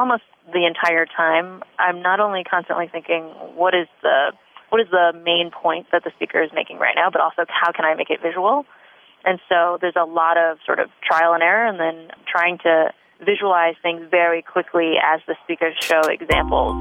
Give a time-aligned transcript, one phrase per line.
[0.00, 4.32] almost the entire time, I'm not only constantly thinking, what is the
[4.70, 7.70] what is the main point that the speaker is making right now, but also how
[7.70, 8.64] can I make it visual?
[9.24, 12.94] And so there's a lot of sort of trial and error, and then trying to
[13.22, 16.72] visualize things very quickly as the speakers show examples.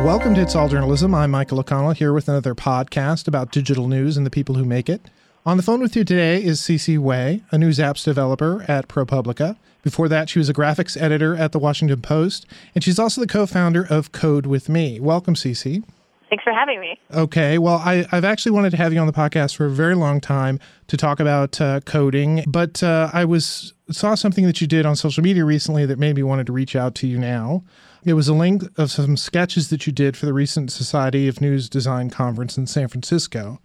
[0.00, 1.14] Welcome to It's All Journalism.
[1.14, 4.88] I'm Michael O'Connell here with another podcast about digital news and the people who make
[4.88, 5.10] it.
[5.44, 9.56] On the phone with you today is Sisi Wei, a news apps developer at ProPublica.
[9.82, 12.46] Before that, she was a graphics editor at the Washington Post,
[12.76, 15.00] and she's also the co-founder of Code with Me.
[15.00, 15.82] Welcome, Sisi.
[16.28, 16.96] Thanks for having me.
[17.12, 17.58] Okay.
[17.58, 20.20] Well, I, have actually wanted to have you on the podcast for a very long
[20.20, 24.86] time to talk about uh, coding, but uh, I was saw something that you did
[24.86, 27.64] on social media recently that made me wanted to reach out to you now.
[28.04, 31.40] It was a link of some sketches that you did for the recent Society of
[31.40, 33.60] News Design conference in San Francisco.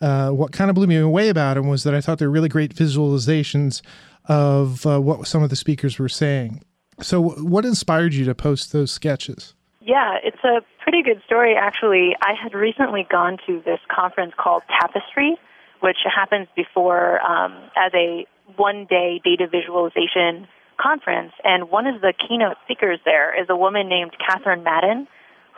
[0.00, 2.32] Uh, what kind of blew me away about them was that I thought they were
[2.32, 3.82] really great visualizations
[4.28, 6.62] of uh, what some of the speakers were saying.
[7.00, 9.54] So, what inspired you to post those sketches?
[9.80, 12.16] Yeah, it's a pretty good story, actually.
[12.20, 15.36] I had recently gone to this conference called Tapestry,
[15.80, 20.48] which happens before um, as a one day data visualization
[20.80, 25.06] conference, and one of the keynote speakers there is a woman named Catherine Madden,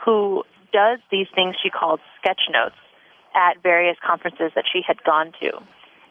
[0.05, 2.75] who does these things she called sketch notes
[3.35, 5.51] at various conferences that she had gone to.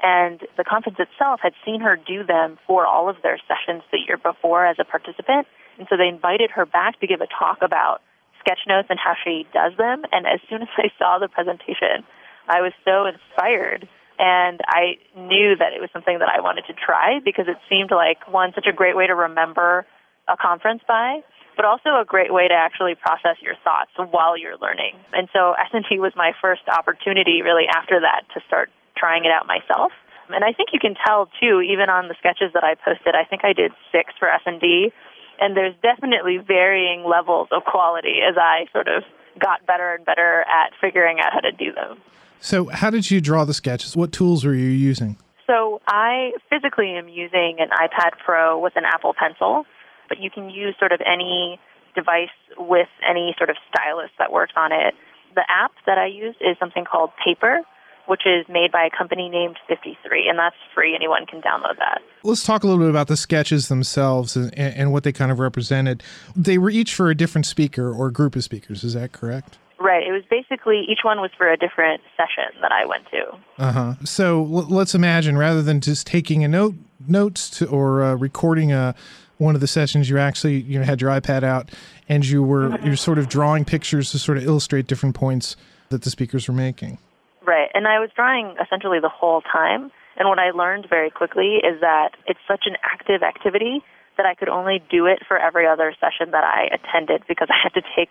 [0.02, 3.98] And the conference itself had seen her do them for all of their sessions the
[3.98, 5.47] year before as a participant.
[5.78, 8.00] And so they invited her back to give a talk about
[8.41, 10.02] sketch notes and how she does them.
[10.12, 12.06] And as soon as I saw the presentation,
[12.48, 13.88] I was so inspired
[14.19, 17.91] and I knew that it was something that I wanted to try because it seemed
[17.91, 19.86] like one such a great way to remember
[20.27, 21.22] a conference by,
[21.58, 24.94] but also a great way to actually process your thoughts while you're learning.
[25.12, 29.50] And so S&D was my first opportunity really after that to start trying it out
[29.50, 29.90] myself.
[30.30, 33.24] And I think you can tell too, even on the sketches that I posted, I
[33.24, 34.92] think I did six for S&D,
[35.40, 39.02] and there's definitely varying levels of quality as I sort of
[39.41, 41.98] got better and better at figuring out how to do them.
[42.41, 43.97] So, how did you draw the sketches?
[43.97, 45.16] What tools were you using?
[45.47, 49.64] So, I physically am using an iPad Pro with an Apple Pencil,
[50.08, 51.58] but you can use sort of any
[51.94, 54.94] device with any sort of stylus that works on it.
[55.34, 57.62] The app that I use is something called Paper,
[58.06, 60.94] which is made by a company named FiftyThree, and that's free.
[60.94, 62.00] Anyone can download that.
[62.22, 65.38] Let's talk a little bit about the sketches themselves and, and what they kind of
[65.38, 66.02] represented.
[66.34, 69.58] They were each for a different speaker or group of speakers, is that correct?
[69.80, 70.04] Right.
[70.04, 73.62] It was basically each one was for a different session that I went to.
[73.62, 73.94] Uh huh.
[74.04, 76.74] So l- let's imagine rather than just taking a note
[77.06, 78.97] notes to, or uh, recording a
[79.38, 81.71] one of the sessions, you actually you know had your iPad out
[82.09, 82.87] and you were mm-hmm.
[82.87, 85.56] you're sort of drawing pictures to sort of illustrate different points
[85.88, 86.99] that the speakers were making.
[87.47, 87.71] Right.
[87.72, 89.91] And I was drawing essentially the whole time.
[90.19, 93.82] And what I learned very quickly is that it's such an active activity
[94.16, 97.56] that I could only do it for every other session that I attended because I
[97.62, 98.10] had to take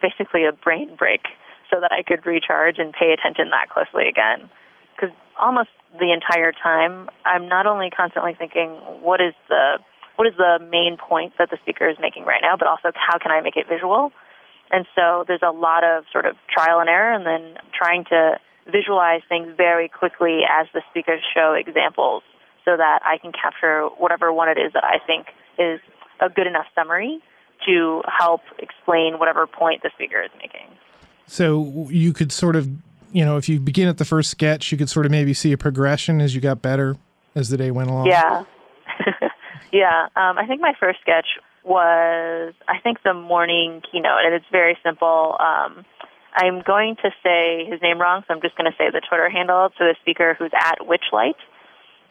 [0.00, 1.22] basically a brain break
[1.70, 4.48] so that I could recharge and pay attention that closely again.
[4.94, 8.70] Because almost the entire time, I'm not only constantly thinking,
[9.02, 9.78] what is the
[10.16, 13.18] what is the main point that the speaker is making right now, but also how
[13.18, 14.12] can I make it visual?
[14.70, 18.40] And so there's a lot of sort of trial and error, and then trying to
[18.66, 22.24] visualize things very quickly as the speakers show examples,
[22.64, 25.78] so that I can capture whatever one it is that I think is
[26.20, 27.20] a good enough summary
[27.66, 30.66] to help explain whatever point the speaker is making.
[31.26, 32.68] So you could sort of,
[33.12, 35.52] you know, if you begin at the first sketch, you could sort of maybe see
[35.52, 36.96] a progression as you got better
[37.34, 38.06] as the day went along.
[38.06, 38.44] Yeah.
[39.76, 40.08] Yeah.
[40.16, 41.26] Um, I think my first sketch
[41.62, 45.36] was, I think, the morning keynote, and it's very simple.
[45.38, 45.84] Um,
[46.34, 49.28] I'm going to say his name wrong, so I'm just going to say the Twitter
[49.28, 51.36] handle to the speaker who's at Witchlight.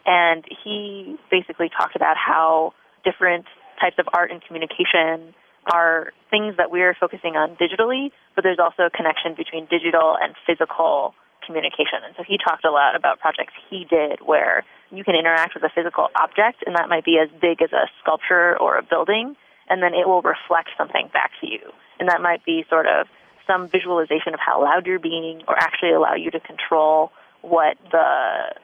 [0.06, 2.74] And he basically talked about how
[3.04, 3.46] different
[3.82, 5.34] types of art and communication
[5.74, 10.36] are things that we're focusing on digitally, but there's also a connection between digital and
[10.46, 12.04] physical communication.
[12.06, 15.64] And so he talked a lot about projects he did where you can interact with
[15.64, 19.36] a physical object, and that might be as big as a sculpture or a building,
[19.70, 21.72] and then it will reflect something back to you.
[22.00, 23.08] And that might be sort of
[23.48, 27.12] some visualization of how loud you're being, or actually allow you to control
[27.42, 28.56] what the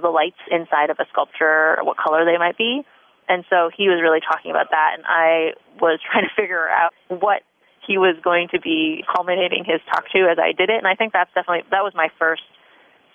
[0.00, 2.84] the lights inside of a sculpture, what color they might be,
[3.28, 6.94] and so he was really talking about that, and I was trying to figure out
[7.08, 7.42] what
[7.88, 10.76] he was going to be culminating his talk to as I did it.
[10.76, 12.42] And I think that's definitely that was my first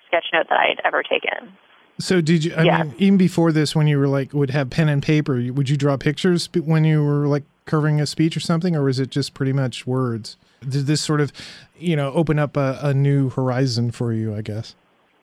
[0.08, 1.54] sketch note that I had ever taken.
[2.00, 2.54] So did you?
[2.56, 2.84] I yeah.
[2.84, 5.78] mean, even before this, when you were like would have pen and paper, would you
[5.78, 9.34] draw pictures when you were like covering a speech or something, or was it just
[9.36, 10.38] pretty much words?
[10.68, 11.32] Did this sort of,
[11.78, 14.36] you know, open up a, a new horizon for you?
[14.36, 14.76] I guess.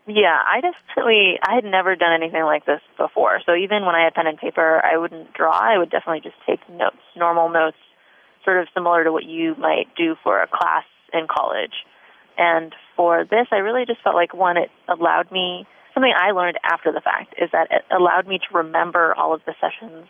[0.06, 3.40] Yeah, I definitely I had never done anything like this before.
[3.44, 5.52] So even when I had pen and paper, I wouldn't draw.
[5.52, 7.76] I would definitely just take notes, normal notes,
[8.44, 11.84] sort of similar to what you might do for a class in college.
[12.38, 16.58] And for this, I really just felt like one, it allowed me something I learned
[16.64, 20.06] after the fact is that it allowed me to remember all of the sessions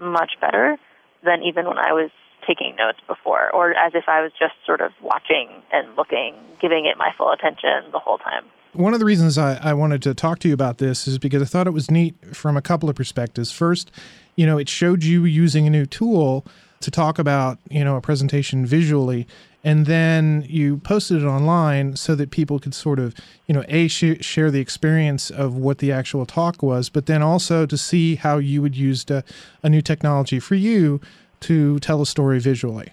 [0.00, 0.76] much better
[1.24, 2.10] than even when I was
[2.46, 6.84] taking notes before, or as if I was just sort of watching and looking, giving
[6.84, 8.44] it my full attention the whole time.
[8.74, 11.40] One of the reasons I, I wanted to talk to you about this is because
[11.40, 13.52] I thought it was neat from a couple of perspectives.
[13.52, 13.90] First,
[14.36, 16.44] you know, it showed you using a new tool
[16.84, 19.26] to talk about, you know, a presentation visually.
[19.64, 23.14] And then you posted it online so that people could sort of
[23.46, 27.22] you know a sh- share the experience of what the actual talk was but then
[27.22, 29.24] also to see how you would use a,
[29.62, 31.00] a new technology for you
[31.40, 32.92] to tell a story visually.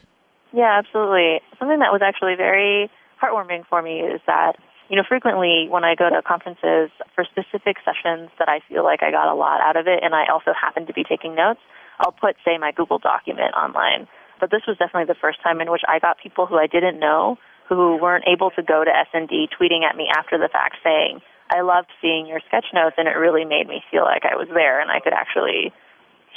[0.54, 1.42] Yeah absolutely.
[1.60, 2.90] Something that was actually very
[3.22, 4.56] heartwarming for me is that
[4.90, 9.04] you know frequently when i go to conferences for specific sessions that i feel like
[9.04, 11.62] i got a lot out of it and i also happen to be taking notes
[12.02, 14.08] i'll put say my google document online
[14.42, 17.00] but this was definitely the first time in which I got people who I didn't
[17.00, 17.38] know
[17.70, 21.22] who weren't able to go to S&D tweeting at me after the fact saying,
[21.54, 24.50] I loved seeing your sketch notes and it really made me feel like I was
[24.52, 25.72] there and I could actually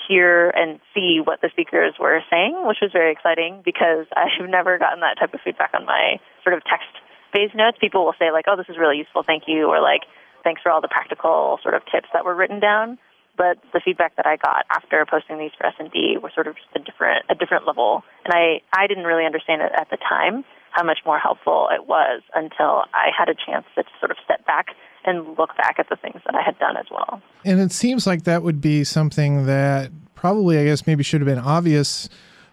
[0.07, 4.79] hear and see what the speakers were saying, which was very exciting because I've never
[4.79, 6.93] gotten that type of feedback on my sort of text
[7.33, 7.79] based notes.
[7.81, 10.03] People will say like, "Oh, this is really useful, thank you," or like,
[10.45, 12.99] "Thanks for all the practical sort of tips that were written down."
[13.37, 16.69] But the feedback that I got after posting these for S&D were sort of just
[16.75, 20.45] a different a different level, and I I didn't really understand it at the time
[20.71, 24.45] how much more helpful it was until I had a chance to sort of step
[24.45, 24.69] back
[25.05, 27.23] and look back at the things that I had done as well.
[27.45, 31.29] And it seems like that would be something that probably I guess maybe should have
[31.29, 32.09] been obvious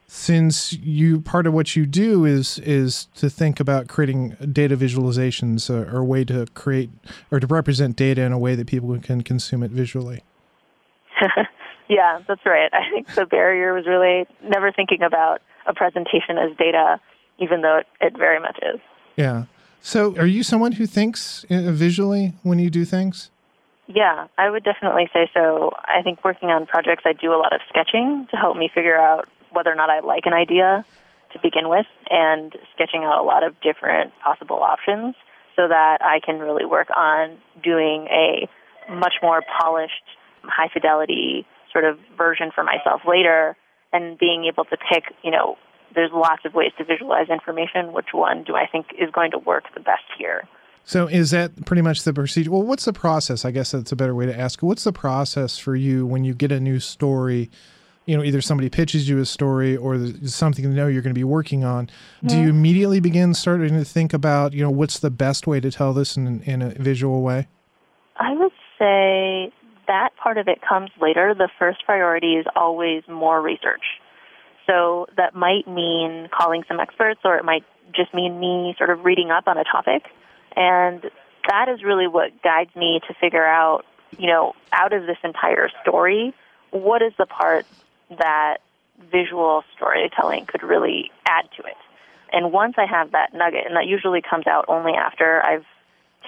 [0.06, 5.70] since you part of what you do is is to think about creating data visualizations
[5.70, 6.90] or, or a way to create
[7.32, 10.22] or to represent data in a way that people can consume it visually.
[11.90, 12.70] yeah, that's right.
[12.74, 17.00] I think the barrier was really never thinking about a presentation as data,
[17.40, 18.80] even though it, it very much is.
[19.16, 19.46] Yeah.
[19.82, 23.32] So, are you someone who thinks uh, visually when you do things?
[23.88, 25.72] Yeah, I would definitely say so.
[25.86, 28.96] I think working on projects, I do a lot of sketching to help me figure
[28.96, 30.86] out whether or not I like an idea
[31.34, 35.16] to begin with, and sketching out a lot of different possible options
[35.56, 38.48] so that I can really work on doing a
[38.90, 40.04] much more polished
[40.44, 43.56] high fidelity sort of version for myself later
[43.94, 45.58] and being able to pick, you know,
[45.94, 47.94] there's lots of ways to visualize information.
[47.94, 50.48] Which one do I think is going to work the best here?
[50.84, 52.52] So is that pretty much the procedure?
[52.52, 53.46] Well, what's the process?
[53.46, 54.62] I guess that's a better way to ask.
[54.64, 57.52] What's the process for you when you get a new story?
[58.06, 61.20] You know, either somebody pitches you a story or something you know you're going to
[61.20, 61.86] be working on.
[61.88, 62.28] Mm-hmm.
[62.28, 65.70] Do you immediately begin starting to think about, you know, what's the best way to
[65.70, 67.48] tell this in, in a visual way?
[68.18, 69.54] I would say
[69.92, 71.36] that part of it comes later.
[71.38, 73.84] The first priority is always more research.
[74.66, 79.04] So that might mean calling some experts, or it might just mean me sort of
[79.04, 80.04] reading up on a topic.
[80.56, 81.12] And
[81.50, 83.86] that is really what guides me to figure out,
[84.18, 86.34] you know, out of this entire story,
[86.70, 87.66] what is the part
[88.18, 88.60] that
[89.12, 91.78] visual storytelling could really add to it.
[92.32, 95.66] And once I have that nugget, and that usually comes out only after I've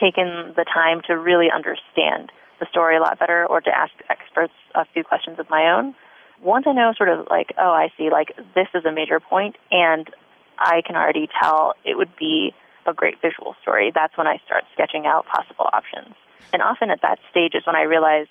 [0.02, 2.30] taken the time to really understand
[2.64, 5.94] the story a lot better or to ask experts a few questions of my own.
[6.42, 9.58] Once I know sort of like, oh, I see, like this is a major point
[9.72, 10.10] and
[10.58, 12.54] I can already tell it would be
[12.86, 16.16] a great visual story, that's when I start sketching out possible options.
[16.54, 18.28] And often at that stage is when I realize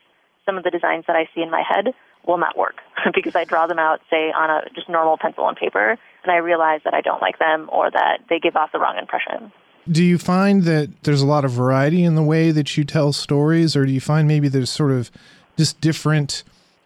[0.47, 1.95] some of the designs that I see in my head
[2.27, 2.77] will not work
[3.15, 6.37] because I draw them out, say, on a just normal pencil and paper, and I
[6.37, 9.53] realize that I don't like them or that they give off the wrong impression.
[9.91, 13.13] Do you find that there's a lot of variety in the way that you tell
[13.13, 15.11] stories, or do you find maybe there's sort of
[15.57, 16.45] just different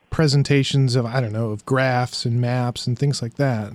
[0.09, 3.75] presentations of, I don't know, of graphs and maps and things like that?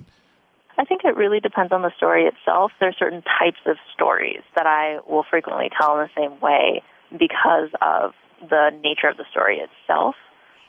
[0.77, 2.71] I think it really depends on the story itself.
[2.79, 6.81] There are certain types of stories that I will frequently tell in the same way
[7.11, 8.13] because of
[8.49, 10.15] the nature of the story itself.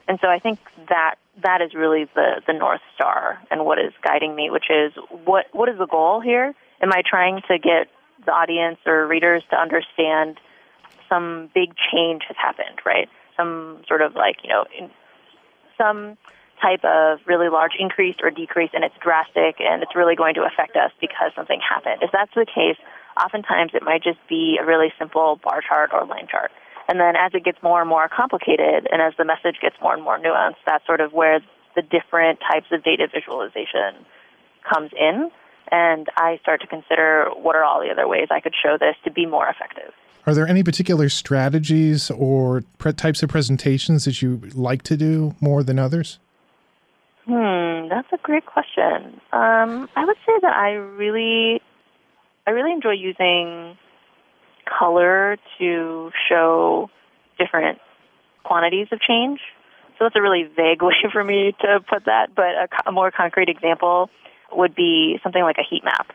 [0.08, 0.58] And so I think
[0.90, 4.92] that that is really the, the North Star and what is guiding me, which is
[5.24, 6.54] what, what is the goal here?
[6.82, 7.88] Am I trying to get
[8.24, 10.38] the audience or readers to understand
[11.08, 13.08] some big change has happened, right?
[13.36, 14.64] Some sort of like, you know,
[15.76, 16.16] some
[16.60, 20.42] type of really large increase or decrease and it's drastic and it's really going to
[20.46, 22.02] affect us because something happened.
[22.02, 22.78] If that's the case,
[23.18, 26.52] oftentimes it might just be a really simple bar chart or line chart.
[26.88, 29.94] And then as it gets more and more complicated and as the message gets more
[29.94, 31.40] and more nuanced, that's sort of where
[31.74, 34.06] the different types of data visualization
[34.62, 35.30] comes in.
[35.72, 38.94] And I start to consider what are all the other ways I could show this
[39.04, 39.92] to be more effective.
[40.26, 45.34] Are there any particular strategies or pre- types of presentations that you like to do
[45.40, 46.18] more than others?
[47.24, 49.20] Hmm, that's a great question.
[49.32, 51.62] Um, I would say that I really,
[52.46, 53.78] I really enjoy using
[54.78, 56.90] color to show
[57.38, 57.78] different
[58.44, 59.40] quantities of change.
[59.98, 63.10] So that's a really vague way for me to put that, but a, a more
[63.10, 64.10] concrete example
[64.56, 66.08] would be something like a heat map.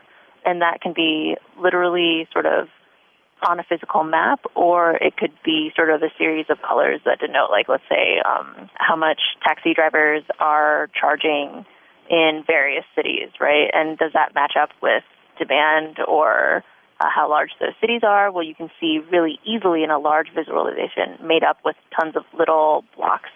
[0.44, 2.68] And that can be literally sort of
[3.46, 7.20] on a physical map, or it could be sort of a series of colors that
[7.20, 11.64] denote, like, let's say, um, how much taxi drivers are charging
[12.10, 13.70] in various cities, right?
[13.72, 15.04] And does that match up with
[15.38, 16.64] demand or
[17.00, 18.32] uh, how large those cities are?
[18.32, 22.24] Well, you can see really easily in a large visualization made up with tons of
[22.36, 23.30] little blocks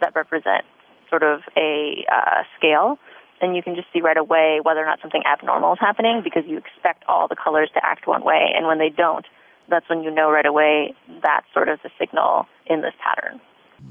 [0.00, 0.64] that represent
[1.10, 2.98] sort of a uh, scale.
[3.40, 6.42] And you can just see right away whether or not something abnormal is happening because
[6.46, 8.52] you expect all the colors to act one way.
[8.56, 9.26] And when they don't,
[9.68, 13.40] that's when you know right away that's sort of the signal in this pattern.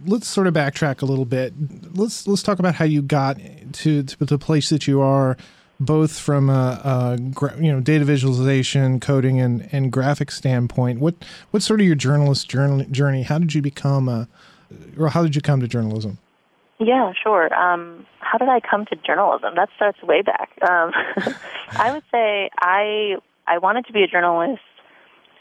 [0.06, 1.54] Let's sort of backtrack a little bit.
[1.96, 3.38] Let's let's talk about how you got
[3.74, 5.38] to, to the place that you are,
[5.80, 7.18] both from a, a
[7.62, 11.00] you know data visualization, coding, and and graphic standpoint.
[11.00, 11.16] What
[11.52, 13.24] what's sort of your journalist journey?
[13.24, 14.28] How did you become a,
[14.98, 16.18] or how did you come to journalism?
[16.80, 17.54] Yeah, sure.
[17.54, 19.56] Um, how did I come to journalism?
[19.56, 20.52] That starts way back.
[20.62, 20.92] Um,
[21.72, 23.16] I would say I
[23.48, 24.62] I wanted to be a journalist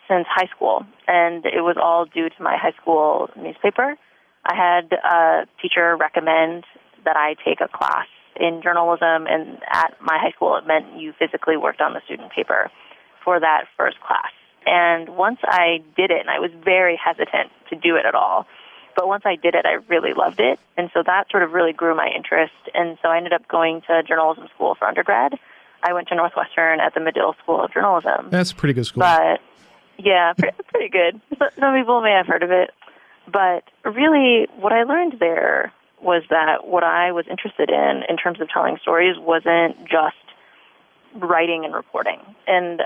[0.08, 3.96] since high school, and it was all due to my high school newspaper.
[4.46, 6.64] I had a teacher recommend
[7.04, 8.06] that I take a class
[8.38, 12.32] in journalism, and at my high school, it meant you physically worked on the student
[12.32, 12.70] paper
[13.24, 14.32] for that first class.
[14.66, 18.46] And once I did it, and I was very hesitant to do it at all,
[18.96, 20.58] but once I did it, I really loved it.
[20.76, 22.54] And so that sort of really grew my interest.
[22.74, 25.38] And so I ended up going to journalism school for undergrad.
[25.82, 28.30] I went to Northwestern at the Medill School of Journalism.
[28.30, 29.02] That's a pretty good school.
[29.02, 29.40] But
[29.98, 31.20] yeah, pretty, pretty good.
[31.60, 32.70] Some people may have heard of it.
[33.30, 38.40] But really, what I learned there was that what I was interested in, in terms
[38.40, 40.16] of telling stories, wasn't just
[41.14, 42.20] writing and reporting.
[42.46, 42.82] And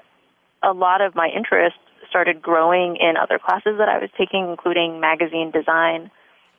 [0.63, 1.77] a lot of my interest
[2.11, 6.11] started growing in other classes that I was taking, including magazine design.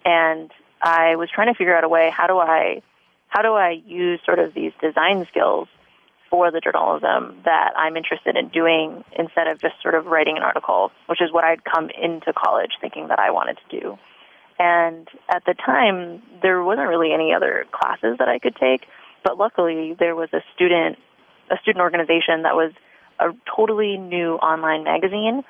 [0.03, 0.49] And
[0.81, 2.81] I was trying to figure out a way how do I
[3.27, 5.69] how do I use sort of these design skills
[6.29, 10.43] for the journalism that I'm interested in doing instead of just sort of writing an
[10.43, 13.97] article, which is what I'd come into college thinking that I wanted to do.
[14.59, 18.85] And at the time, there wasn't really any other classes that I could take,
[19.23, 20.97] but luckily there was a student
[21.49, 22.71] a student organization that was
[23.21, 25.43] a totally new online magazine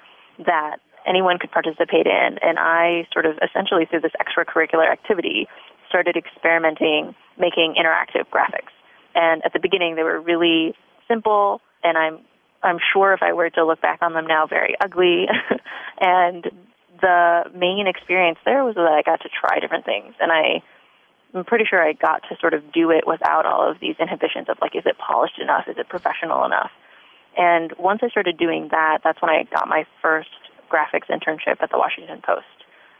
[0.45, 5.47] that anyone could participate in and I sort of essentially through this extracurricular activity
[5.89, 8.69] started experimenting making interactive graphics
[9.15, 10.75] and at the beginning, they were really
[11.07, 12.19] simple, and I'm
[12.63, 15.25] I'm sure if I were to look back on them now, very ugly.
[16.01, 16.45] and
[17.01, 20.61] the main experience there was that I got to try different things, and I
[21.33, 24.49] I'm pretty sure I got to sort of do it without all of these inhibitions
[24.49, 25.65] of like, is it polished enough?
[25.67, 26.71] Is it professional enough?
[27.37, 30.29] And once I started doing that, that's when I got my first
[30.71, 32.45] graphics internship at the Washington Post.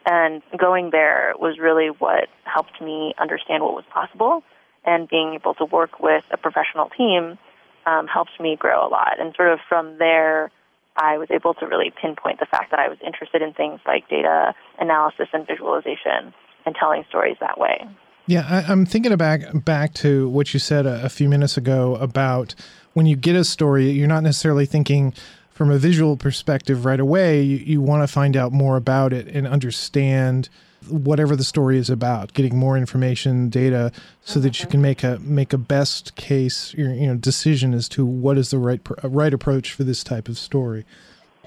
[0.05, 4.43] And going there was really what helped me understand what was possible
[4.83, 7.38] and being able to work with a professional team
[7.85, 9.19] um, helped me grow a lot.
[9.19, 10.51] And sort of from there,
[10.97, 14.09] I was able to really pinpoint the fact that I was interested in things like
[14.09, 16.33] data analysis and visualization
[16.65, 17.88] and telling stories that way.
[18.27, 21.95] Yeah, I, am thinking back back to what you said a, a few minutes ago
[21.95, 22.55] about
[22.93, 25.13] when you get a story, you're not necessarily thinking
[25.51, 27.41] from a visual perspective right away.
[27.41, 30.50] You, you want to find out more about it and understand
[30.89, 33.91] whatever the story is about, getting more information, data,
[34.24, 34.71] so that you mm-hmm.
[34.71, 38.57] can make a make a best case, you know, decision as to what is the
[38.57, 40.86] right right approach for this type of story.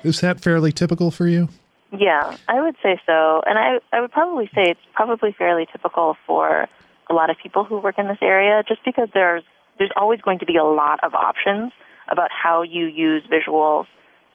[0.03, 1.49] Is that fairly typical for you?
[1.97, 6.17] Yeah, I would say so, and I I would probably say it's probably fairly typical
[6.27, 6.69] for
[7.11, 9.43] a lot of people who work in this area, just because there's
[9.79, 11.73] there's always going to be a lot of options
[12.11, 13.87] about how you use visuals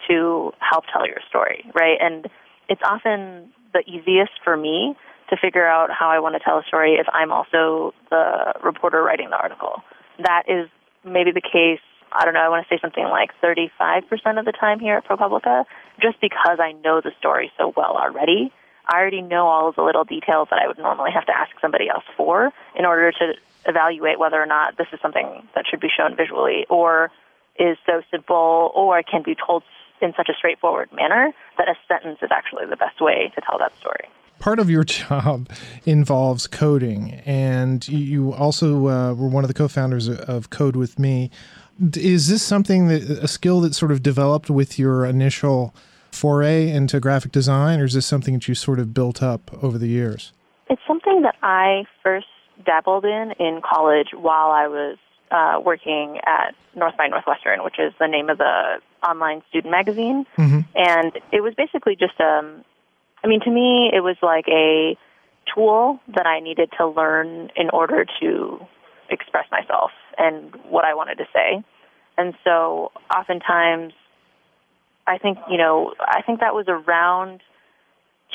[0.08, 1.98] to help tell your story, right?
[2.02, 2.28] And
[2.68, 4.96] it's often the easiest for me
[5.30, 9.04] to figure out how I want to tell a story if I'm also the reporter
[9.04, 9.84] writing the article.
[10.18, 10.70] That is
[11.04, 11.82] maybe the case,
[12.12, 15.06] I don't know, I want to say something like 35% of the time here at
[15.06, 15.66] ProPublica,
[16.02, 18.52] just because I know the story so well already.
[18.92, 21.52] I already know all of the little details that I would normally have to ask
[21.62, 23.34] somebody else for in order to
[23.66, 27.12] evaluate whether or not this is something that should be shown visually or
[27.58, 29.64] is so simple or can be told
[30.02, 33.60] in such a straightforward manner that a sentence is actually the best way to tell
[33.60, 34.10] that story.
[34.40, 35.50] Part of your job
[35.86, 40.98] involves coding, and you also uh, were one of the co founders of Code with
[40.98, 41.30] Me.
[41.96, 45.74] Is this something that a skill that sort of developed with your initial
[46.12, 49.78] foray into graphic design, or is this something that you sort of built up over
[49.78, 50.32] the years?
[50.70, 52.28] It's something that I first
[52.66, 54.98] dabbled in in college while I was
[55.32, 60.26] uh, working at North by Northwestern, which is the name of the online student magazine.
[60.38, 60.60] Mm-hmm.
[60.76, 62.66] And it was basically just, um,
[63.24, 64.98] I mean, to me, it was like a
[65.54, 68.60] tool that I needed to learn in order to
[69.10, 71.62] express myself and what I wanted to say.
[72.18, 73.94] And so oftentimes,
[75.08, 77.42] I think, you know, I think that was around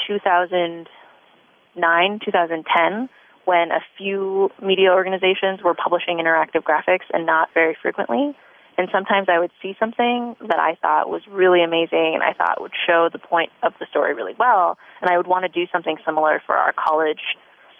[0.09, 3.09] 2009, 2010
[3.44, 8.36] when a few media organizations were publishing interactive graphics and not very frequently.
[8.76, 12.60] And sometimes I would see something that I thought was really amazing and I thought
[12.60, 14.78] would show the point of the story really well.
[15.00, 17.20] And I would want to do something similar for our college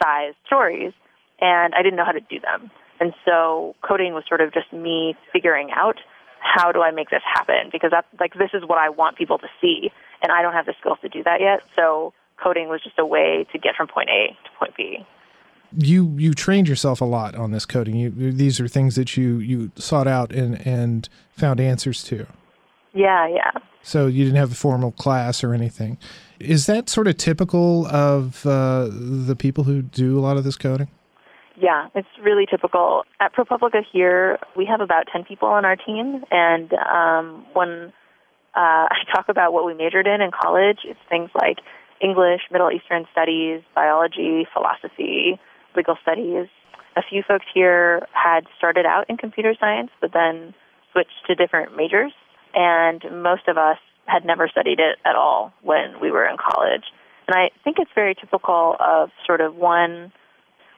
[0.03, 0.93] sized stories.
[1.41, 2.71] And I didn't know how to do them.
[3.01, 5.99] And so coding was sort of just me figuring out
[6.39, 7.71] how do I make this happen?
[7.73, 9.91] Because that's like, this is what I want people to see.
[10.23, 11.63] And I don't have the skills to do that yet.
[11.75, 15.05] So coding was just a way to get from point A to point B
[15.77, 17.97] you you trained yourself a lot on this coding.
[17.97, 22.27] You, these are things that you you sought out and and found answers to.
[22.93, 23.51] Yeah, yeah.
[23.83, 25.99] So you didn't have a formal class or anything.
[26.41, 30.57] Is that sort of typical of uh, the people who do a lot of this
[30.57, 30.89] coding?
[31.57, 33.05] Yeah, it's really typical.
[33.21, 36.25] At ProPublica here, we have about 10 people on our team.
[36.31, 37.93] And um, when
[38.57, 41.59] uh, I talk about what we majored in in college, it's things like
[42.01, 45.39] English, Middle Eastern studies, biology, philosophy,
[45.77, 46.49] legal studies.
[46.97, 50.55] A few folks here had started out in computer science, but then
[50.93, 52.13] switched to different majors.
[52.55, 56.85] And most of us had never studied it at all when we were in college.
[57.27, 60.13] And I think it's very typical of sort of one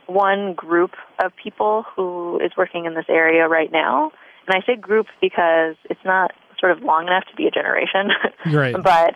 [0.06, 4.12] one group of people who is working in this area right now.
[4.46, 8.10] And I say group because it's not sort of long enough to be a generation.
[8.46, 8.76] Right.
[8.80, 9.14] but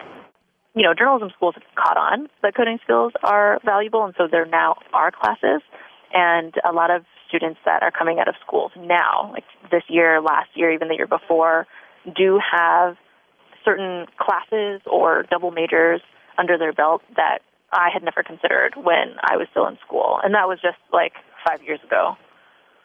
[0.74, 4.46] you know, journalism schools have caught on that coding skills are valuable, and so there
[4.46, 5.62] now are classes.
[6.12, 10.20] And a lot of students that are coming out of schools now, like this year,
[10.20, 11.66] last year, even the year before,
[12.16, 12.96] do have
[13.64, 16.00] certain classes or double majors
[16.38, 17.40] under their belt that
[17.72, 20.18] I had never considered when I was still in school.
[20.24, 21.12] And that was just like
[21.46, 22.16] five years ago.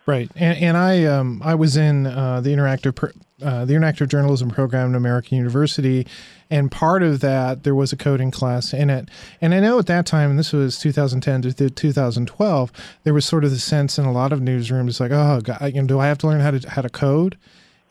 [0.06, 2.94] Right, and, and I um, I was in uh, the interactive
[3.42, 6.08] uh, the interactive journalism program at American University,
[6.50, 9.10] and part of that there was a coding class in it.
[9.42, 12.72] And I know at that time, and this was 2010 to 2012,
[13.04, 15.82] there was sort of the sense in a lot of newsrooms like, oh, God, you
[15.82, 17.38] know, do I have to learn how to how to code?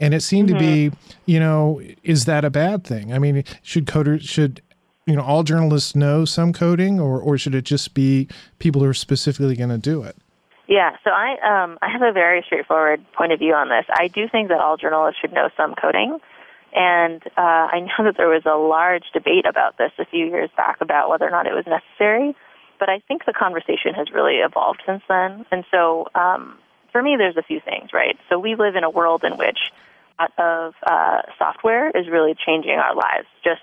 [0.01, 0.59] And it seemed mm-hmm.
[0.59, 1.21] to be, mm-hmm.
[1.27, 3.13] you know, is that a bad thing?
[3.13, 4.63] I mean, should coders should
[5.07, 8.29] you know all journalists know some coding, or or should it just be
[8.59, 10.17] people who are specifically going to do it?
[10.67, 13.85] Yeah, so I um, I have a very straightforward point of view on this.
[13.93, 16.19] I do think that all journalists should know some coding,
[16.75, 20.51] and uh, I know that there was a large debate about this a few years
[20.57, 22.35] back about whether or not it was necessary.
[22.81, 26.59] But I think the conversation has really evolved since then, and so um,
[26.93, 28.17] for me, there's a few things, right?
[28.31, 29.59] So we live in a world in which
[30.19, 33.63] a lot of uh, software is really changing our lives, just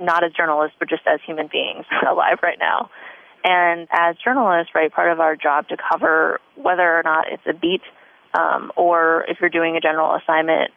[0.00, 2.90] not as journalists, but just as human beings alive right now.
[3.44, 7.52] And as journalists, right, part of our job to cover whether or not it's a
[7.52, 7.82] beat
[8.32, 10.70] um, or if you're doing a general assignment,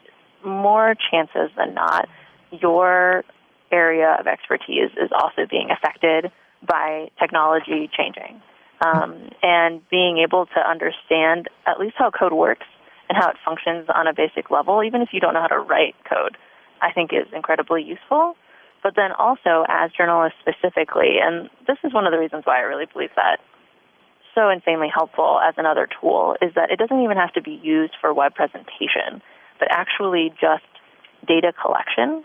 [0.46, 2.08] more chances than not,
[2.52, 3.24] your
[3.72, 6.32] area of expertise is also being affected
[6.66, 8.42] by technology changing.
[8.86, 12.68] Um, and being able to understand at least how code works
[13.10, 15.58] and how it functions on a basic level, even if you don't know how to
[15.58, 16.38] write code,
[16.80, 18.36] I think is incredibly useful
[18.84, 22.62] but then also as journalists specifically, and this is one of the reasons why I
[22.62, 23.38] really believe that
[24.38, 27.94] so insanely helpful as another tool is that it doesn't even have to be used
[28.00, 29.22] for web presentation,
[29.60, 30.64] but actually just
[31.28, 32.24] data collection.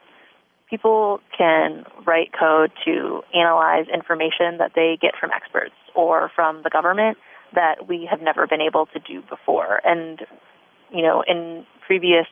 [0.68, 6.70] People can write code to analyze information that they get from experts or from the
[6.70, 7.16] government
[7.54, 9.80] that we have never been able to do before.
[9.84, 10.20] And,
[10.90, 12.26] you know, in previous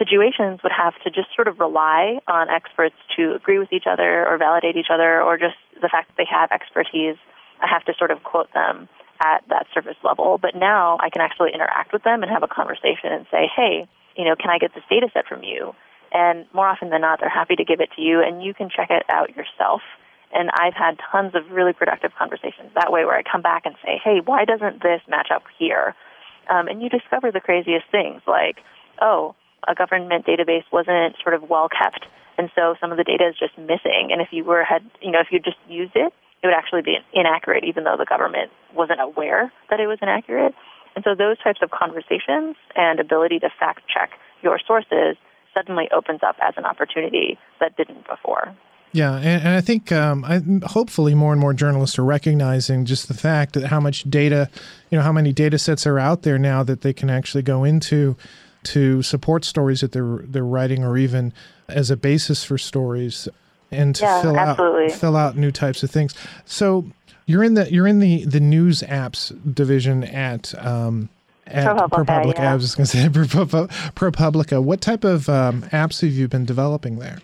[0.00, 4.26] situations would have to just sort of rely on experts to agree with each other
[4.26, 7.20] or validate each other or just the fact that they have expertise.
[7.60, 8.88] I have to sort of quote them
[9.20, 10.38] at that surface level.
[10.40, 13.86] But now I can actually interact with them and have a conversation and say, hey,
[14.16, 15.74] you know, can I get this data set from you?
[16.12, 18.68] And more often than not, they're happy to give it to you and you can
[18.74, 19.82] check it out yourself.
[20.32, 23.74] And I've had tons of really productive conversations that way where I come back and
[23.84, 25.94] say, hey, why doesn't this match up here?
[26.48, 28.58] Um, and you discover the craziest things like,
[29.00, 29.34] oh,
[29.68, 32.06] a government database wasn't sort of well kept,
[32.38, 34.10] and so some of the data is just missing.
[34.10, 36.82] And if you were had, you know, if you just used it, it would actually
[36.82, 40.54] be inaccurate, even though the government wasn't aware that it was inaccurate.
[40.96, 44.10] And so those types of conversations and ability to fact check
[44.42, 45.16] your sources
[45.54, 48.54] suddenly opens up as an opportunity that didn't before.
[48.92, 53.06] Yeah, and, and I think um, I, hopefully more and more journalists are recognizing just
[53.06, 54.48] the fact that how much data,
[54.90, 57.62] you know, how many data sets are out there now that they can actually go
[57.62, 58.16] into
[58.64, 61.32] to support stories that they're they're writing, or even
[61.68, 63.28] as a basis for stories,
[63.70, 64.92] and to yeah, fill absolutely.
[64.92, 66.14] out fill out new types of things.
[66.44, 66.90] So
[67.26, 70.54] you're in the you're in the the news apps division at.
[70.64, 71.08] Um,
[71.46, 72.38] at ProPublica, ProPublica.
[72.38, 72.52] yeah.
[72.52, 73.08] I was going to say.
[73.08, 74.62] ProPublica.
[74.62, 77.18] What type of um, apps have you been developing there?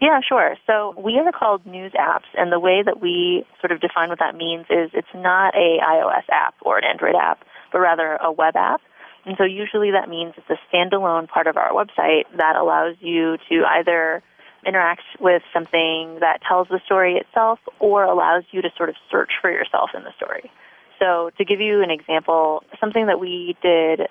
[0.00, 0.56] Yeah, sure.
[0.66, 4.18] So we are called news apps, and the way that we sort of define what
[4.18, 8.32] that means is it's not a iOS app or an Android app, but rather a
[8.32, 8.80] web app.
[9.24, 13.36] And so usually that means it's a standalone part of our website that allows you
[13.48, 14.22] to either
[14.66, 19.30] interact with something that tells the story itself or allows you to sort of search
[19.40, 20.50] for yourself in the story.
[20.98, 24.08] So to give you an example, something that we did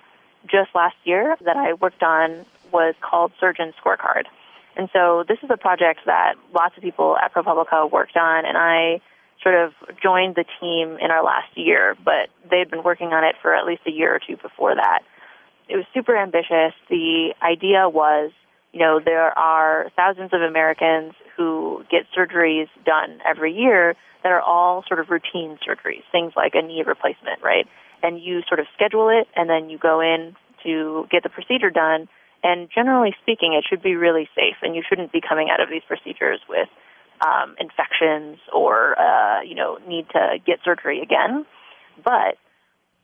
[0.48, 4.24] just last year that I worked on was called Surgeon Scorecard.
[4.76, 8.58] And so this is a project that lots of people at ProPublica worked on, and
[8.58, 9.02] I
[9.41, 13.36] sort of joined the team in our last year, but they'd been working on it
[13.41, 14.99] for at least a year or two before that.
[15.67, 16.73] It was super ambitious.
[16.89, 18.32] The idea was,
[18.73, 24.41] you know, there are thousands of Americans who get surgeries done every year that are
[24.41, 27.67] all sort of routine surgeries, things like a knee replacement, right?
[28.04, 31.69] And you sort of schedule it, and then you go in to get the procedure
[31.69, 32.10] done.
[32.43, 35.69] And generally speaking, it should be really safe, and you shouldn't be coming out of
[35.69, 36.67] these procedures with
[37.25, 41.45] um, infections or uh, you know need to get surgery again.
[42.03, 42.38] But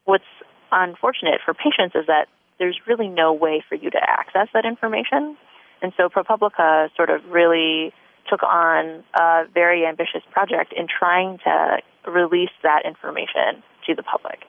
[0.05, 0.23] what's
[0.71, 2.27] unfortunate for patients is that
[2.59, 5.37] there's really no way for you to access that information.
[5.81, 7.93] And so ProPublica sort of really
[8.29, 11.77] took on a very ambitious project in trying to
[12.09, 14.45] release that information to the public.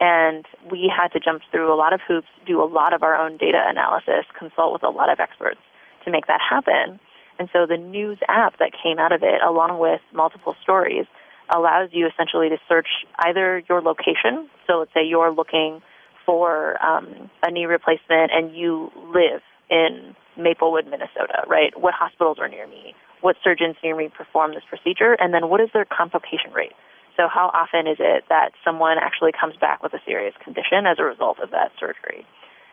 [0.00, 3.16] And we had to jump through a lot of hoops, do a lot of our
[3.16, 5.60] own data analysis, consult with a lot of experts
[6.04, 7.00] to make that happen.
[7.38, 11.06] And so the news app that came out of it, along with multiple stories,
[11.54, 14.48] allows you essentially to search either your location.
[14.66, 15.80] So let's say you're looking
[16.26, 21.72] for um, a knee replacement and you live in Maplewood, Minnesota, right?
[21.78, 22.94] What hospitals are near me?
[23.20, 25.14] What surgeons near me perform this procedure?
[25.18, 26.72] And then what is their complication rate?
[27.16, 30.98] So how often is it that someone actually comes back with a serious condition as
[30.98, 32.26] a result of that surgery?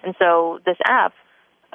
[0.04, 1.14] And so this app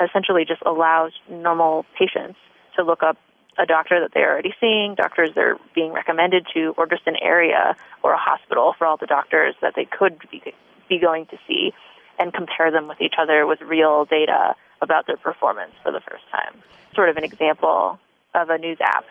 [0.01, 2.39] essentially just allows normal patients
[2.77, 3.17] to look up
[3.59, 7.77] a doctor that they're already seeing, doctors they're being recommended to, or just an area
[8.03, 10.43] or a hospital for all the doctors that they could be,
[10.89, 11.73] be going to see,
[12.19, 16.25] and compare them with each other with real data about their performance for the first
[16.31, 16.63] time.
[16.95, 17.99] Sort of an example
[18.35, 19.05] of a news app.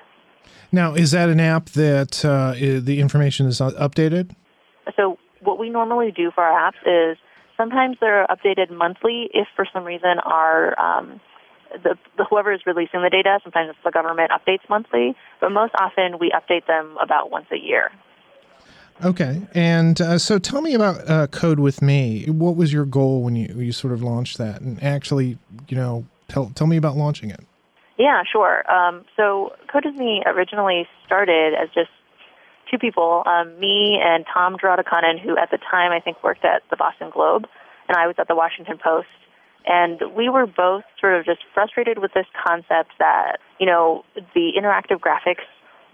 [0.72, 4.36] Now, is that an app that uh, the information is updated?
[4.96, 7.18] So what we normally do for our apps is
[7.58, 11.20] sometimes they're updated monthly if for some reason our um,
[11.72, 15.74] the, the whoever is releasing the data, sometimes it's the government updates monthly, but most
[15.80, 17.92] often we update them about once a year.
[19.04, 22.26] Okay, and uh, so tell me about uh, Code with Me.
[22.26, 25.38] What was your goal when you you sort of launched that, and actually,
[25.70, 27.40] you know, tell tell me about launching it.
[27.98, 28.70] Yeah, sure.
[28.70, 31.90] Um, so Code with Me originally started as just
[32.70, 36.64] two people, um, me and Tom Giratikanon, who at the time I think worked at
[36.70, 37.48] the Boston Globe,
[37.88, 39.08] and I was at the Washington Post.
[39.66, 44.54] And we were both sort of just frustrated with this concept that, you know, the
[44.58, 45.46] interactive graphics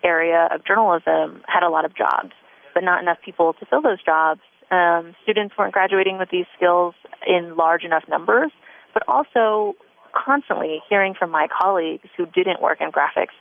[0.04, 2.32] area of journalism had a lot of jobs,
[2.74, 4.42] but not enough people to fill those jobs.
[4.72, 8.52] Um, students weren't graduating with these skills in large enough numbers,
[8.94, 9.76] but also
[10.14, 13.36] constantly hearing from my colleagues who didn't work in graphics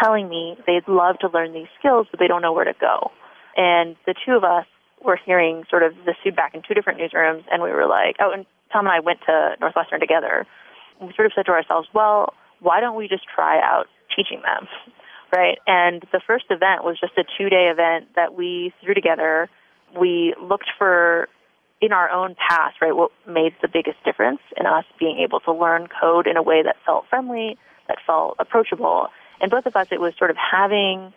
[0.00, 3.10] telling me they'd love to learn these skills, but they don't know where to go.
[3.56, 4.66] And the two of us
[5.02, 8.30] were hearing sort of this feedback in two different newsrooms, and we were like, oh,
[8.32, 10.46] and Tom and I went to Northwestern together.
[11.00, 14.68] We sort of said to ourselves, well, why don't we just try out teaching them?
[15.34, 15.58] Right?
[15.66, 19.48] And the first event was just a two day event that we threw together.
[19.98, 21.28] We looked for
[21.80, 25.52] in our own past, right, what made the biggest difference in us being able to
[25.52, 27.56] learn code in a way that felt friendly,
[27.88, 29.08] that felt approachable.
[29.40, 31.12] And both of us, it was sort of having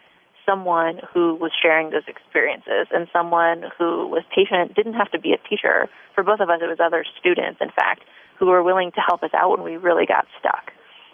[0.46, 5.34] someone who was sharing those experiences and someone who was patient, didn't have to be
[5.34, 5.90] a teacher.
[6.16, 8.02] For both of us, it was other students, in fact,
[8.40, 10.72] who were willing to help us out when we really got stuck.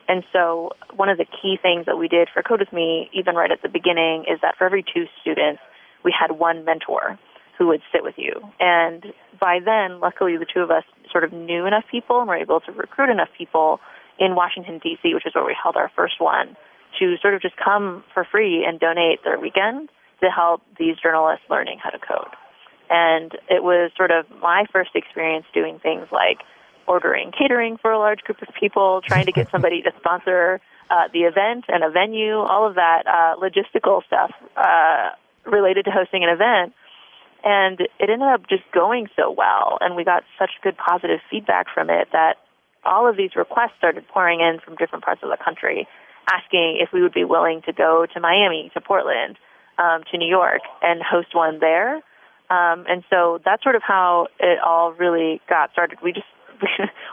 [0.08, 3.36] And so one of the key things that we did for Code With Me, even
[3.36, 5.62] right at the beginning, is that for every two students,
[6.04, 7.20] we had one mentor
[7.58, 8.42] who would sit with you.
[8.60, 9.06] And
[9.39, 12.62] by then, luckily, the two of us sort of knew enough people and were able
[12.62, 13.80] to recruit enough people
[14.18, 16.56] in Washington, D.C., which is where we held our first one,
[16.99, 19.89] to sort of just come for free and donate their weekend
[20.21, 22.34] to help these journalists learning how to code.
[22.89, 26.39] And it was sort of my first experience doing things like
[26.88, 31.08] ordering catering for a large group of people, trying to get somebody to sponsor uh,
[31.13, 35.10] the event and a venue, all of that uh, logistical stuff uh,
[35.45, 36.73] related to hosting an event.
[37.43, 41.67] And it ended up just going so well, and we got such good positive feedback
[41.73, 42.36] from it that
[42.84, 45.88] all of these requests started pouring in from different parts of the country,
[46.27, 49.38] asking if we would be willing to go to Miami, to Portland,
[49.77, 51.95] um, to New York, and host one there.
[52.49, 55.99] Um, and so that's sort of how it all really got started.
[56.03, 56.27] We just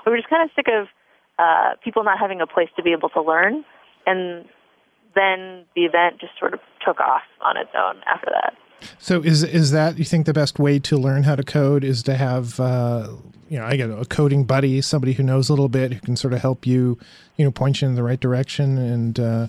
[0.07, 0.89] we were just kind of sick of
[1.39, 3.65] uh, people not having a place to be able to learn,
[4.07, 4.47] and
[5.15, 8.55] then the event just sort of took off on its own after that.
[8.99, 12.03] So is is that you think the best way to learn how to code is
[12.05, 13.09] to have uh,
[13.49, 16.17] you know I get a coding buddy, somebody who knows a little bit who can
[16.17, 16.99] sort of help you,
[17.37, 19.47] you know, point you in the right direction and uh,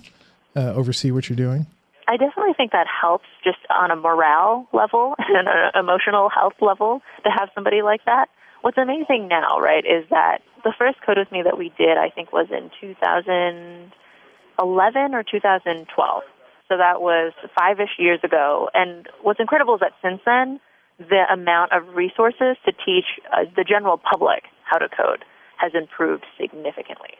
[0.56, 1.66] uh, oversee what you're doing.
[2.08, 7.02] I definitely think that helps just on a morale level and an emotional health level
[7.24, 8.30] to have somebody like that.
[8.62, 12.10] What's amazing now, right, is that the first Code With Me that we did, I
[12.10, 16.22] think, was in 2011 or 2012.
[16.68, 18.68] So that was five ish years ago.
[18.74, 20.60] And what's incredible is that since then,
[20.98, 25.24] the amount of resources to teach uh, the general public how to code
[25.56, 27.14] has improved significantly.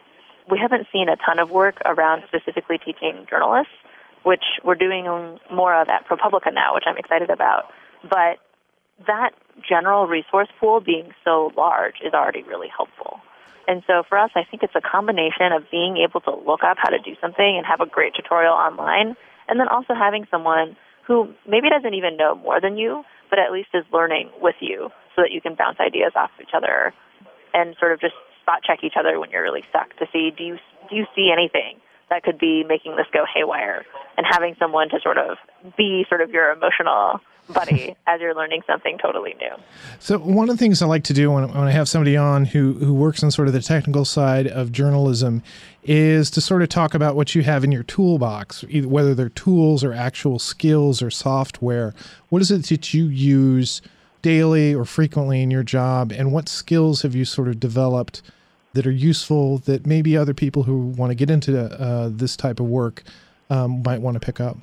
[0.50, 3.72] We haven't seen a ton of work around specifically teaching journalists,
[4.22, 5.04] which we're doing
[5.52, 7.70] more of at ProPublica now, which I'm excited about.
[8.02, 8.38] But
[9.06, 9.30] that
[9.66, 13.20] general resource pool being so large is already really helpful.
[13.66, 16.78] And so for us, I think it's a combination of being able to look up
[16.80, 19.14] how to do something and have a great tutorial online
[19.48, 23.50] and then also having someone who maybe doesn't even know more than you, but at
[23.52, 26.92] least is learning with you so that you can bounce ideas off each other
[27.54, 30.44] and sort of just spot check each other when you're really stuck to see do
[30.44, 30.56] you
[30.88, 33.84] do you see anything that could be making this go haywire
[34.16, 35.36] and having someone to sort of
[35.76, 37.20] be sort of your emotional
[37.52, 39.50] buddy as you're learning something totally new.
[39.98, 42.44] So one of the things I like to do when, when I have somebody on
[42.46, 45.42] who who works on sort of the technical side of journalism
[45.82, 49.28] is to sort of talk about what you have in your toolbox, either whether they're
[49.30, 51.94] tools or actual skills or software.
[52.28, 53.80] What is it that you use
[54.20, 58.22] daily or frequently in your job, and what skills have you sort of developed
[58.74, 62.60] that are useful that maybe other people who want to get into uh, this type
[62.60, 63.02] of work
[63.50, 64.56] um, might want to pick up?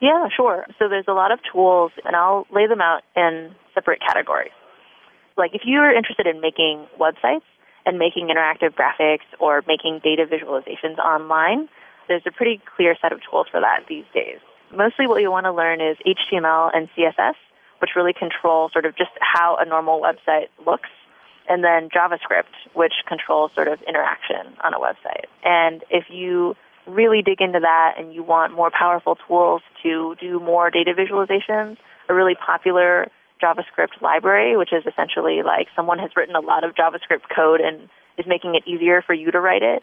[0.00, 0.66] Yeah, sure.
[0.78, 4.52] So there's a lot of tools, and I'll lay them out in separate categories.
[5.36, 7.48] Like if you're interested in making websites
[7.86, 11.68] and making interactive graphics or making data visualizations online,
[12.08, 14.38] there's a pretty clear set of tools for that these days.
[14.74, 17.34] Mostly what you want to learn is HTML and CSS,
[17.80, 20.88] which really control sort of just how a normal website looks,
[21.50, 25.26] and then JavaScript, which controls sort of interaction on a website.
[25.44, 26.54] And if you
[26.86, 31.76] really dig into that and you want more powerful tools to do more data visualizations,
[32.08, 33.08] a really popular
[33.42, 37.88] JavaScript library, which is essentially like someone has written a lot of JavaScript code and
[38.16, 39.82] is making it easier for you to write it.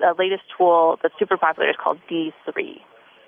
[0.00, 2.80] The latest tool that's super popular is called D3.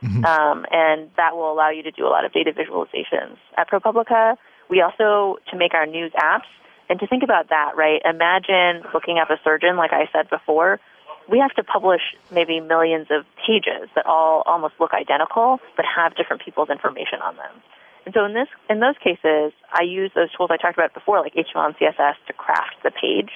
[0.03, 0.25] Mm-hmm.
[0.25, 3.37] Um, and that will allow you to do a lot of data visualizations.
[3.57, 4.37] At ProPublica,
[4.69, 6.51] we also, to make our news apps,
[6.89, 8.01] and to think about that, right?
[8.05, 10.81] Imagine looking up a surgeon, like I said before,
[11.29, 16.15] we have to publish maybe millions of pages that all almost look identical but have
[16.17, 17.63] different people's information on them.
[18.05, 21.21] And so in this in those cases, I use those tools I talked about before,
[21.21, 23.31] like HTML and CSS, to craft the page,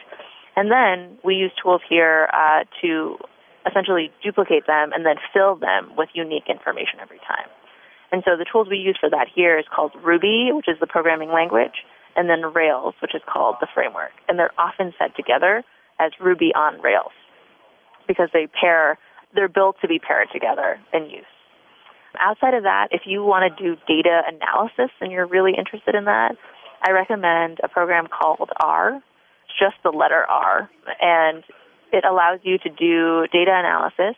[0.54, 3.18] and then we use tools here uh, to
[3.68, 7.50] essentially duplicate them and then fill them with unique information every time.
[8.12, 10.86] And so the tools we use for that here is called Ruby, which is the
[10.86, 11.84] programming language,
[12.16, 14.12] and then Rails, which is called the framework.
[14.28, 15.62] And they're often said together
[15.98, 17.12] as Ruby on Rails
[18.08, 18.98] because they pair,
[19.34, 21.24] they're built to be paired together in use.
[22.18, 26.06] Outside of that, if you want to do data analysis and you're really interested in
[26.06, 26.34] that,
[26.82, 28.96] I recommend a program called R.
[28.96, 30.68] It's just the letter R,
[31.00, 31.44] and
[31.92, 34.16] it allows you to do data analysis.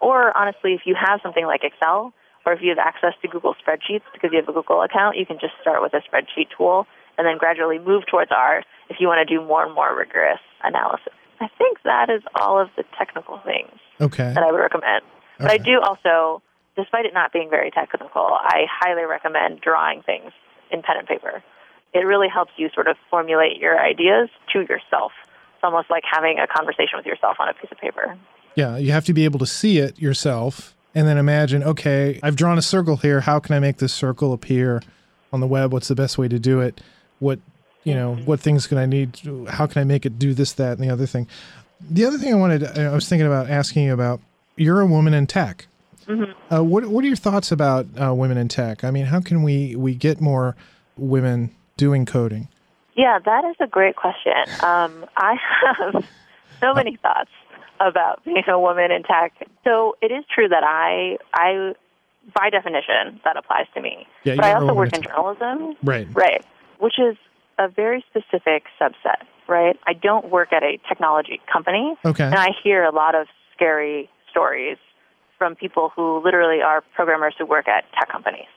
[0.00, 2.12] Or honestly, if you have something like Excel,
[2.46, 5.26] or if you have access to Google Spreadsheets because you have a Google account, you
[5.26, 6.86] can just start with a spreadsheet tool
[7.18, 10.40] and then gradually move towards R if you want to do more and more rigorous
[10.62, 11.12] analysis.
[11.40, 14.32] I think that is all of the technical things okay.
[14.32, 15.02] that I would recommend.
[15.38, 16.42] But I do also,
[16.74, 20.32] despite it not being very technical, I highly recommend drawing things
[20.72, 21.44] in pen and paper.
[21.94, 25.12] It really helps you sort of formulate your ideas to yourself.
[25.54, 28.18] It's almost like having a conversation with yourself on a piece of paper.
[28.56, 32.34] Yeah, you have to be able to see it yourself and then imagine, okay, I've
[32.34, 33.20] drawn a circle here.
[33.20, 34.82] How can I make this circle appear
[35.32, 35.72] on the web?
[35.72, 36.80] What's the best way to do it?
[37.20, 37.38] What
[37.84, 39.20] you know, what things can I need?
[39.48, 41.26] How can I make it do this, that, and the other thing?
[41.80, 44.20] The other thing I wanted, I was thinking about asking you about.
[44.56, 45.66] You're a woman in tech.
[46.06, 46.52] Mm-hmm.
[46.54, 48.82] Uh, what What are your thoughts about uh, women in tech?
[48.82, 50.56] I mean, how can we we get more
[50.96, 52.48] women doing coding?
[52.96, 54.32] Yeah, that is a great question.
[54.64, 56.04] Um, I have
[56.60, 57.30] so many thoughts
[57.80, 59.32] about being a woman in tech.
[59.62, 61.74] So it is true that I, I,
[62.34, 64.04] by definition, that applies to me.
[64.24, 66.08] Yeah, but I also work in journalism, Right.
[66.12, 66.44] right?
[66.78, 67.16] Which is
[67.58, 69.76] a very specific subset, right?
[69.86, 72.24] I don't work at a technology company, Okay.
[72.24, 74.78] and I hear a lot of scary stories
[75.36, 78.48] from people who literally are programmers who work at tech companies.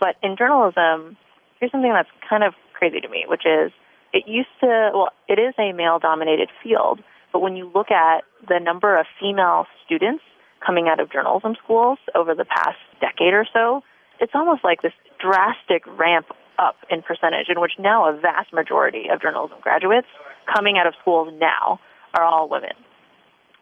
[0.00, 1.16] But in journalism,
[1.58, 3.72] here's something that's kind of crazy to me, which is
[4.12, 7.00] it used to, well, it is a male dominated field,
[7.32, 10.22] but when you look at the number of female students
[10.64, 13.82] coming out of journalism schools over the past decade or so,
[14.20, 16.26] it's almost like this drastic ramp
[16.58, 20.08] up in percentage in which now a vast majority of journalism graduates
[20.52, 21.80] coming out of schools now
[22.14, 22.72] are all women.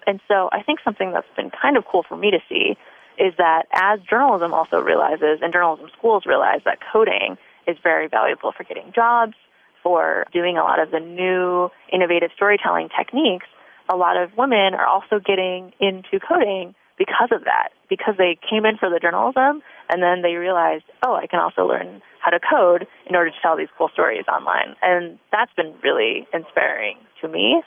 [0.06, 2.76] And so I think something that's been kind of cool for me to see
[3.18, 8.52] is that as journalism also realizes and journalism schools realize that coding is very valuable
[8.56, 9.34] for getting jobs,
[9.82, 13.46] for doing a lot of the new innovative storytelling techniques,
[13.88, 18.64] a lot of women are also getting into coding because of that, because they came
[18.64, 22.38] in for the journalism and then they realized, oh, I can also learn how to
[22.38, 24.76] code in order to tell these cool stories online.
[24.82, 27.62] And that's been really inspiring to me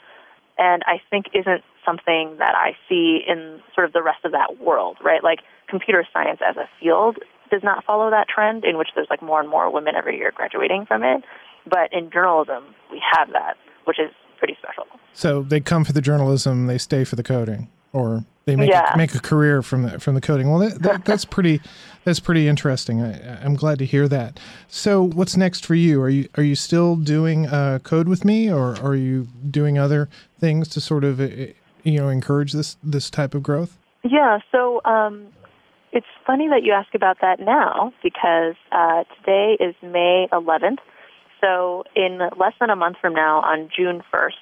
[0.58, 4.60] and I think isn't something that I see in sort of the rest of that
[4.60, 5.22] world, right?
[5.22, 7.18] Like computer science as a field
[7.50, 10.32] does not follow that trend in which there's like more and more women every year
[10.34, 11.24] graduating from it.
[11.68, 14.84] But in journalism, we have that, which is pretty special.
[15.12, 18.92] So they come for the journalism, they stay for the coding, or they make Yeah.
[18.92, 20.50] a, make a career from the from the coding.
[20.50, 21.60] Well, that, that, that's pretty
[22.04, 23.02] that's pretty interesting.
[23.02, 24.38] I, I'm glad to hear that.
[24.68, 26.00] So, what's next for you?
[26.02, 30.08] Are you are you still doing uh, code with me, or are you doing other
[30.38, 31.28] things to sort of uh,
[31.82, 33.76] you know encourage this this type of growth?
[34.02, 35.28] Yeah, so um,
[35.92, 40.76] it's funny that you ask about that now because uh, today is May 11th.
[41.40, 44.32] So in less than a month from now, on June 1st,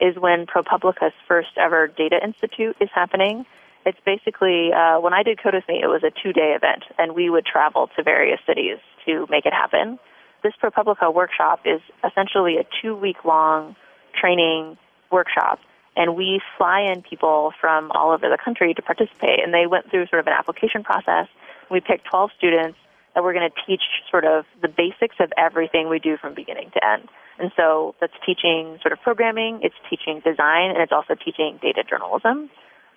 [0.00, 3.46] is when ProPublica's first ever data institute is happening.
[3.86, 7.14] It's basically uh, when I did Code with Me, it was a two-day event, and
[7.14, 9.98] we would travel to various cities to make it happen.
[10.42, 13.76] This ProPublica workshop is essentially a two-week-long
[14.14, 14.76] training
[15.10, 15.60] workshop
[15.98, 19.40] and we fly in people from all over the country to participate.
[19.42, 21.26] And they went through sort of an application process.
[21.70, 22.78] We picked 12 students
[23.18, 26.70] that we're going to teach sort of the basics of everything we do from beginning
[26.72, 27.08] to end.
[27.40, 31.82] And so that's teaching sort of programming, it's teaching design, and it's also teaching data
[31.82, 32.48] journalism.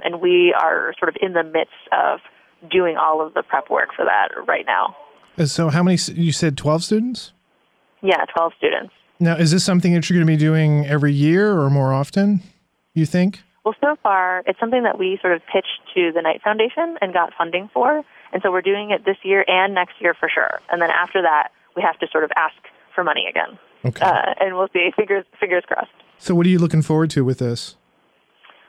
[0.03, 2.19] And we are sort of in the midst of
[2.69, 4.95] doing all of the prep work for that right now.
[5.39, 5.97] Uh, So, how many?
[6.13, 7.33] You said twelve students.
[8.03, 8.93] Yeah, 12 students.
[9.19, 12.41] Now, is this something that you're going to be doing every year or more often?
[12.95, 13.41] You think?
[13.63, 17.13] Well, so far, it's something that we sort of pitched to the Knight Foundation and
[17.13, 18.03] got funding for.
[18.33, 20.59] And so we're doing it this year and next year for sure.
[20.71, 22.55] And then after that, we have to sort of ask
[22.93, 23.57] for money again.
[23.85, 24.05] Okay.
[24.05, 24.91] Uh, and we'll see.
[24.95, 25.89] Fingers, fingers crossed.
[26.17, 27.75] so, what are you looking forward to with this?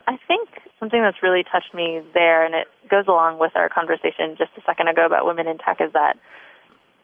[0.07, 0.48] I think
[0.81, 4.62] something that's really touched me there, and it goes along with our conversation just a
[4.66, 6.18] second ago about women in tech, is that,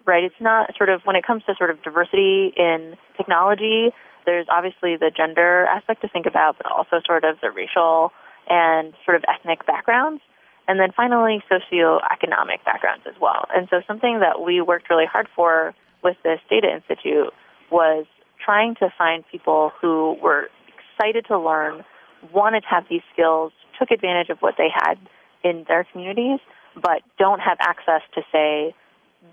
[0.05, 3.91] right, it's not sort of, when it comes to sort of diversity in technology,
[4.27, 8.13] there's obviously the gender aspect to think about, but also sort of the racial
[8.49, 10.21] and sort of ethnic backgrounds.
[10.69, 13.47] And then finally, socioeconomic backgrounds as well.
[13.55, 17.33] And so something that we worked really hard for with this Data Institute
[17.73, 18.05] was
[18.45, 21.85] trying to find people who were excited to learn,
[22.33, 24.99] wanted to have these skills, took advantage of what they had
[25.43, 26.41] in their communities,
[26.75, 28.75] but don't have access to, say,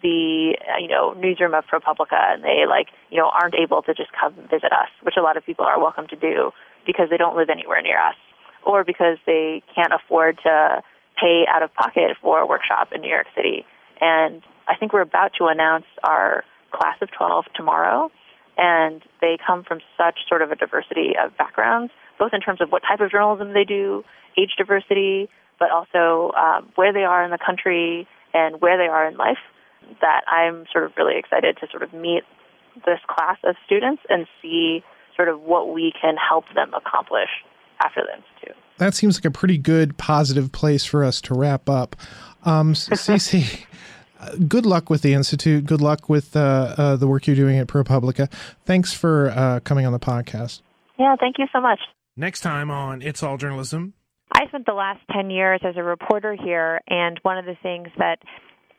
[0.02, 3.94] the uh, you know newsroom of ProPublica, and they like you know aren't able to
[3.94, 6.52] just come visit us, which a lot of people are welcome to do
[6.88, 8.16] because they don't live anywhere near us,
[8.66, 10.82] or because they can't afford to
[11.20, 13.66] pay out of pocket for a workshop in New York City.
[14.02, 18.12] And I think we're about to announce our class of 12 tomorrow,
[18.58, 22.72] and they come from such sort of a diversity of backgrounds, both in terms of
[22.72, 24.04] what type of journalism they do,
[24.38, 29.08] age diversity, but also um, where they are in the country and where they are
[29.08, 29.40] in life.
[30.02, 32.24] That I'm sort of really excited to sort of meet
[32.86, 34.84] this class of students and see
[35.16, 37.30] sort of what we can help them accomplish
[37.80, 38.65] after the institute.
[38.78, 41.96] That seems like a pretty good, positive place for us to wrap up.
[42.44, 43.66] Um, Sisi,
[44.20, 45.66] uh, good luck with the institute.
[45.66, 48.32] Good luck with uh, uh, the work you're doing at ProPublica.
[48.66, 50.62] Thanks for uh, coming on the podcast.
[51.00, 51.80] Yeah, thank you so much.
[52.18, 53.94] Next time on It's All Journalism.
[54.32, 57.88] I spent the last 10 years as a reporter here, and one of the things
[57.98, 58.20] that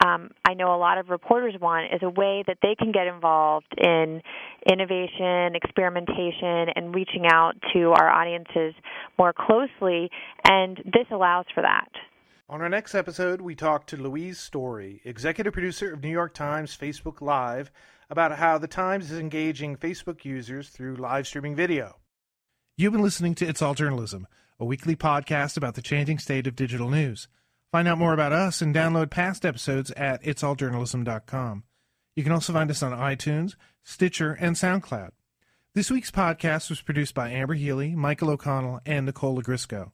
[0.07, 3.07] um, I know a lot of reporters want is a way that they can get
[3.07, 4.23] involved in
[4.71, 8.75] innovation, experimentation, and reaching out to our audiences
[9.19, 10.11] more closely,
[10.45, 11.89] and this allows for that.
[12.49, 16.77] On our next episode, we talk to Louise Story, executive producer of New York Times
[16.77, 17.73] Facebook Live,
[18.09, 21.97] about how the Times is engaging Facebook users through live streaming video.
[22.77, 24.29] You've been listening to It's All Journalism,
[24.61, 27.27] a weekly podcast about the changing state of digital news.
[27.77, 31.65] Find out more about us and download past episodes at itsalljournalism.com.
[32.15, 33.55] You can also find us on iTunes,
[33.85, 35.11] Stitcher, and SoundCloud.
[35.75, 39.91] This week's podcast was produced by Amber Healy, Michael O'Connell, and Nicole Lagrisco.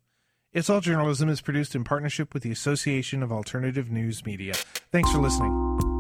[0.53, 4.55] It's All Journalism is produced in partnership with the Association of Alternative News Media.
[4.93, 5.92] Thanks for listening.